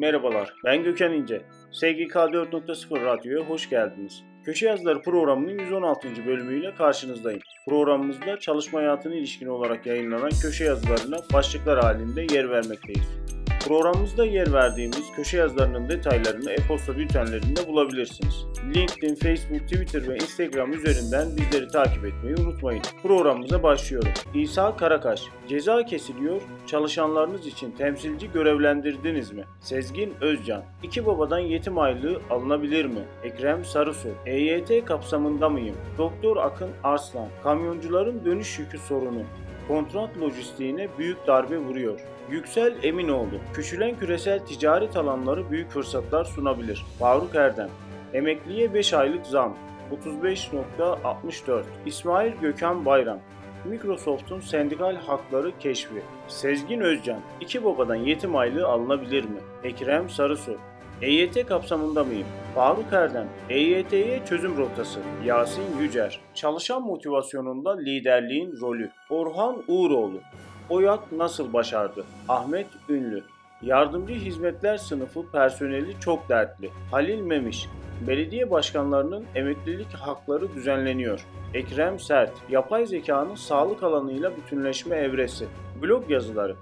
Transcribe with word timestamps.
Merhabalar, 0.00 0.54
ben 0.64 0.84
Gökhan 0.84 1.12
İnce. 1.12 1.42
SGK 1.72 2.14
4.0 2.14 3.04
Radyo'ya 3.04 3.46
hoş 3.46 3.70
geldiniz. 3.70 4.24
Köşe 4.44 4.66
Yazıları 4.66 5.02
programının 5.02 5.58
116. 5.58 6.26
bölümüyle 6.26 6.74
karşınızdayım. 6.74 7.40
Programımızda 7.68 8.38
çalışma 8.38 8.78
hayatına 8.78 9.14
ilişkin 9.14 9.46
olarak 9.46 9.86
yayınlanan 9.86 10.30
köşe 10.42 10.64
yazılarına 10.64 11.16
başlıklar 11.32 11.80
halinde 11.82 12.34
yer 12.34 12.50
vermekteyiz. 12.50 13.39
Programımızda 13.70 14.24
yer 14.26 14.52
verdiğimiz 14.52 15.12
köşe 15.16 15.36
yazılarının 15.36 15.88
detaylarını 15.88 16.50
e-posta 16.50 16.96
bültenlerinde 16.96 17.68
bulabilirsiniz. 17.68 18.46
LinkedIn, 18.74 19.14
Facebook, 19.14 19.68
Twitter 19.68 20.08
ve 20.08 20.14
Instagram 20.14 20.72
üzerinden 20.72 21.36
bizleri 21.36 21.68
takip 21.68 22.04
etmeyi 22.04 22.36
unutmayın. 22.36 22.82
Programımıza 23.02 23.62
başlıyorum. 23.62 24.12
İsa 24.34 24.76
Karakaş, 24.76 25.22
ceza 25.48 25.84
kesiliyor, 25.84 26.42
çalışanlarınız 26.66 27.46
için 27.46 27.70
temsilci 27.70 28.32
görevlendirdiniz 28.32 29.32
mi? 29.32 29.44
Sezgin 29.60 30.14
Özcan, 30.20 30.62
iki 30.82 31.06
babadan 31.06 31.38
yetim 31.38 31.78
aylığı 31.78 32.20
alınabilir 32.30 32.84
mi? 32.84 33.04
Ekrem 33.24 33.64
Sarısu, 33.64 34.08
EYT 34.26 34.84
kapsamında 34.84 35.48
mıyım? 35.48 35.76
Doktor 35.98 36.36
Akın 36.36 36.70
Arslan, 36.84 37.28
kamyoncuların 37.42 38.24
dönüş 38.24 38.58
yükü 38.58 38.78
sorunu. 38.78 39.22
Kontrat 39.70 40.18
lojistiğine 40.18 40.88
büyük 40.98 41.26
darbe 41.26 41.58
vuruyor. 41.58 42.00
Yüksel 42.30 42.74
Eminoğlu, 42.82 43.38
küçülen 43.54 43.98
küresel 43.98 44.38
ticaret 44.38 44.96
alanları 44.96 45.50
büyük 45.50 45.70
fırsatlar 45.70 46.24
sunabilir. 46.24 46.84
Faruk 46.98 47.34
Erdem, 47.34 47.68
emekliye 48.12 48.74
5 48.74 48.92
aylık 48.92 49.26
zam. 49.26 49.56
35.64 50.04 51.62
İsmail 51.86 52.32
Gökhan 52.32 52.84
Bayram 52.84 53.18
Microsoft'un 53.64 54.40
sendikal 54.40 54.96
hakları 54.96 55.58
keşfi. 55.58 56.02
Sezgin 56.28 56.80
Özcan, 56.80 57.20
iki 57.40 57.64
babadan 57.64 57.94
yetim 57.94 58.36
aylığı 58.36 58.68
alınabilir 58.68 59.24
mi? 59.24 59.40
Ekrem 59.64 60.10
Sarısu, 60.10 60.56
EYT 61.02 61.46
kapsamında 61.46 62.04
mıyım? 62.04 62.26
Faruk 62.54 62.92
Erdem, 62.92 63.28
EYT'ye 63.50 64.20
çözüm 64.28 64.56
rotası. 64.56 65.00
Yasin 65.24 65.78
Yücer, 65.80 66.20
çalışan 66.34 66.82
motivasyonunda 66.82 67.78
liderliğin 67.78 68.60
rolü. 68.60 68.90
Orhan 69.10 69.62
Uğuroğlu, 69.68 70.20
OYAK 70.68 71.12
nasıl 71.12 71.52
başardı? 71.52 72.04
Ahmet 72.28 72.66
Ünlü, 72.88 73.22
Yardımcı 73.62 74.14
Hizmetler 74.14 74.76
Sınıfı 74.76 75.30
personeli 75.30 76.00
çok 76.00 76.28
dertli. 76.28 76.70
Halil 76.90 77.20
Memiş, 77.20 77.68
belediye 78.08 78.50
başkanlarının 78.50 79.24
emeklilik 79.34 79.92
hakları 79.92 80.54
düzenleniyor. 80.54 81.26
Ekrem 81.54 81.98
Sert, 81.98 82.32
yapay 82.48 82.86
zekanın 82.86 83.34
sağlık 83.34 83.82
alanıyla 83.82 84.36
bütünleşme 84.36 84.96
evresi. 84.96 85.46
Blog 85.82 86.10
yazıları, 86.10 86.56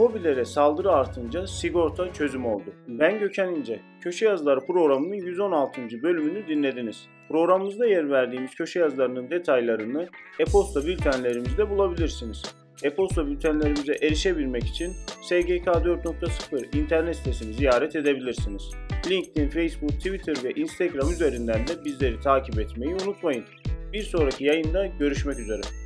Kobilere 0.00 0.44
saldırı 0.44 0.92
artınca 0.92 1.46
sigorta 1.46 2.12
çözüm 2.12 2.46
oldu. 2.46 2.74
Ben 2.88 3.18
Gökhan 3.18 3.54
İnce. 3.54 3.80
Köşe 4.00 4.26
Yazıları 4.26 4.60
programının 4.66 5.14
116. 5.14 6.02
bölümünü 6.02 6.48
dinlediniz. 6.48 7.06
Programımızda 7.28 7.86
yer 7.86 8.10
verdiğimiz 8.10 8.54
köşe 8.54 8.80
yazılarının 8.80 9.30
detaylarını 9.30 10.08
e-posta 10.38 10.86
bültenlerimizde 10.86 11.70
bulabilirsiniz. 11.70 12.42
E-posta 12.82 13.26
bültenlerimize 13.26 13.92
erişebilmek 13.92 14.64
için 14.64 14.92
SGK 15.22 15.66
4.0 15.66 16.76
internet 16.76 17.16
sitesini 17.16 17.54
ziyaret 17.54 17.96
edebilirsiniz. 17.96 18.70
LinkedIn, 19.10 19.48
Facebook, 19.48 19.92
Twitter 19.92 20.44
ve 20.44 20.50
Instagram 20.50 21.12
üzerinden 21.12 21.66
de 21.66 21.84
bizleri 21.84 22.20
takip 22.20 22.58
etmeyi 22.58 22.94
unutmayın. 22.94 23.44
Bir 23.92 24.02
sonraki 24.02 24.44
yayında 24.44 24.86
görüşmek 24.86 25.38
üzere. 25.38 25.79